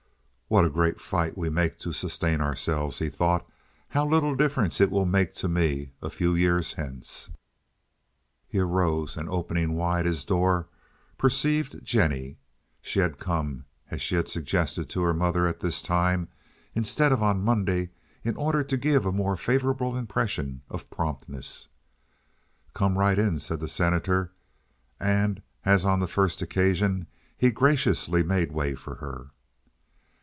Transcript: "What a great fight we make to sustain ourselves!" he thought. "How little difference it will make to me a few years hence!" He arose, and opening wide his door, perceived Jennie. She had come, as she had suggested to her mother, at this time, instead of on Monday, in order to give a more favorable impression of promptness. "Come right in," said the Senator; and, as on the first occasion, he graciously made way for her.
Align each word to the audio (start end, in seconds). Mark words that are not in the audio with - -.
"What 0.53 0.65
a 0.65 0.69
great 0.69 0.99
fight 0.99 1.37
we 1.37 1.47
make 1.49 1.79
to 1.79 1.93
sustain 1.93 2.41
ourselves!" 2.41 2.99
he 2.99 3.07
thought. 3.07 3.49
"How 3.87 4.05
little 4.05 4.35
difference 4.35 4.81
it 4.81 4.91
will 4.91 5.05
make 5.05 5.33
to 5.35 5.47
me 5.47 5.93
a 6.01 6.09
few 6.09 6.35
years 6.35 6.73
hence!" 6.73 7.29
He 8.49 8.59
arose, 8.59 9.15
and 9.15 9.29
opening 9.29 9.77
wide 9.77 10.05
his 10.05 10.25
door, 10.25 10.67
perceived 11.17 11.81
Jennie. 11.85 12.37
She 12.81 12.99
had 12.99 13.17
come, 13.17 13.63
as 13.89 14.01
she 14.01 14.15
had 14.15 14.27
suggested 14.27 14.89
to 14.89 15.03
her 15.03 15.13
mother, 15.13 15.47
at 15.47 15.61
this 15.61 15.81
time, 15.81 16.27
instead 16.75 17.13
of 17.13 17.23
on 17.23 17.41
Monday, 17.45 17.89
in 18.25 18.35
order 18.35 18.61
to 18.61 18.75
give 18.75 19.05
a 19.05 19.13
more 19.13 19.37
favorable 19.37 19.95
impression 19.95 20.63
of 20.69 20.89
promptness. 20.89 21.69
"Come 22.73 22.97
right 22.97 23.17
in," 23.17 23.39
said 23.39 23.61
the 23.61 23.69
Senator; 23.69 24.33
and, 24.99 25.41
as 25.63 25.85
on 25.85 25.99
the 26.01 26.07
first 26.07 26.41
occasion, 26.41 27.07
he 27.37 27.51
graciously 27.51 28.21
made 28.21 28.51
way 28.51 28.75
for 28.75 28.95
her. 28.95 29.29